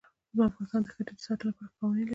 افغانستان 0.49 0.81
د 0.83 0.87
ښتې 0.93 1.03
د 1.17 1.21
ساتنې 1.27 1.49
لپاره 1.49 1.73
قوانین 1.77 2.03
لري. 2.05 2.09